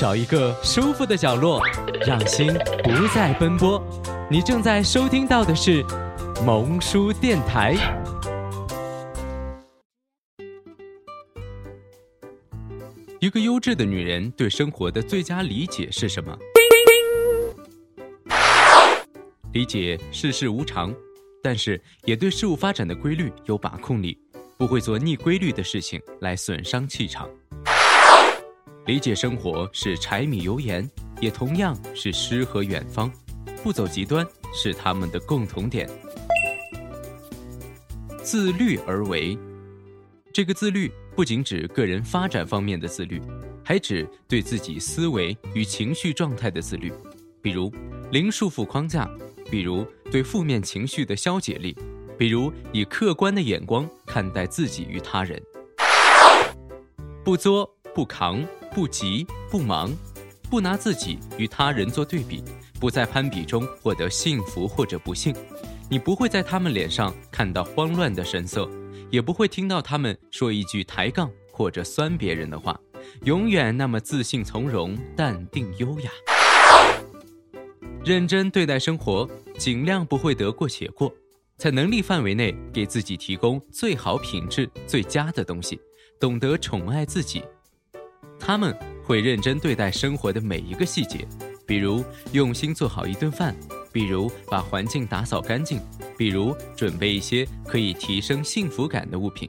[0.00, 1.62] 找一个舒服的角落，
[2.06, 3.78] 让心不再奔波。
[4.30, 5.84] 你正在收听到的是
[6.42, 7.76] 萌叔电台。
[13.18, 16.34] 一个优质的女人对生活的最佳理解是什么？
[19.52, 20.94] 理解世事无常，
[21.42, 24.18] 但是也对事物发展的规律有把控力，
[24.56, 27.28] 不会做逆规律的事情来损伤气场。
[28.86, 30.88] 理解生活是柴米油盐，
[31.20, 33.12] 也同样是诗和远方，
[33.62, 35.88] 不走极端是他们的共同点。
[38.22, 39.38] 自律而为，
[40.32, 43.20] 这个自律不仅指个人发展方面的自律，
[43.62, 46.92] 还指对自己思维与情绪状态的自律，
[47.42, 47.72] 比如
[48.10, 49.08] 零束缚框架，
[49.50, 51.76] 比如对负面情绪的消解力，
[52.18, 55.40] 比如以客观的眼光看待自己与他人，
[57.22, 58.42] 不作不扛。
[58.72, 59.92] 不急不忙，
[60.48, 62.42] 不拿自己与他人做对比，
[62.78, 65.34] 不在攀比中获得幸福或者不幸。
[65.88, 68.70] 你不会在他们脸上看到慌乱的神色，
[69.10, 72.78] 也不会听到他们说一句抬杠或者酸别人的话。
[73.24, 76.10] 永远那么自信从容、淡定优雅，
[78.04, 81.12] 认真对待生活，尽量不会得过且过，
[81.56, 85.80] 在能力范围内给自己提供最好品质、最佳的东西，
[86.20, 87.42] 懂得宠爱自己。
[88.50, 91.24] 他们会认真对待生活的每一个细节，
[91.64, 93.54] 比如用心做好一顿饭，
[93.92, 95.80] 比如把环境打扫干净，
[96.18, 99.48] 比如准备一些可以提升幸福感的物品。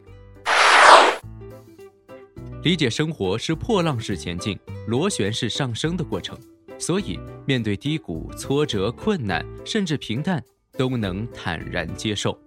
[2.61, 6.37] 理解生活是破浪式前进、螺旋式上升的过程，
[6.77, 10.39] 所以面对低谷、挫折、困难，甚至平淡，
[10.77, 12.39] 都能坦然接受。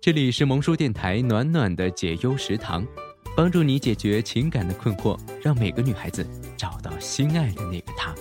[0.00, 2.86] 这里是萌叔电台暖暖的解忧食堂。
[3.36, 6.24] 帮助你解决情感的困惑，让每个女孩子
[6.56, 8.14] 找到心爱的那个他。